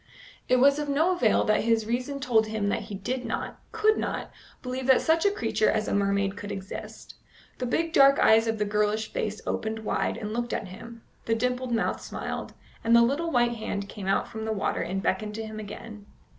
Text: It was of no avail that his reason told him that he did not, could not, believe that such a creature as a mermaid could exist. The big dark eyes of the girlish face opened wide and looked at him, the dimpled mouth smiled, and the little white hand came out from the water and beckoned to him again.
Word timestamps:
It 0.49 0.55
was 0.59 0.79
of 0.79 0.89
no 0.89 1.11
avail 1.15 1.43
that 1.43 1.63
his 1.63 1.85
reason 1.85 2.19
told 2.19 2.47
him 2.47 2.69
that 2.69 2.81
he 2.85 2.95
did 2.95 3.23
not, 3.23 3.59
could 3.71 3.97
not, 3.99 4.31
believe 4.63 4.87
that 4.87 4.99
such 5.01 5.27
a 5.27 5.29
creature 5.31 5.69
as 5.69 5.87
a 5.87 5.93
mermaid 5.93 6.35
could 6.35 6.51
exist. 6.51 7.13
The 7.59 7.67
big 7.67 7.93
dark 7.93 8.17
eyes 8.17 8.47
of 8.47 8.57
the 8.57 8.65
girlish 8.65 9.13
face 9.13 9.41
opened 9.45 9.85
wide 9.85 10.17
and 10.17 10.33
looked 10.33 10.53
at 10.53 10.69
him, 10.69 11.03
the 11.25 11.35
dimpled 11.35 11.71
mouth 11.71 12.01
smiled, 12.01 12.53
and 12.83 12.95
the 12.95 13.03
little 13.03 13.29
white 13.29 13.57
hand 13.57 13.89
came 13.89 14.07
out 14.07 14.27
from 14.27 14.43
the 14.45 14.51
water 14.53 14.81
and 14.81 15.03
beckoned 15.03 15.35
to 15.35 15.45
him 15.45 15.59
again. 15.59 16.07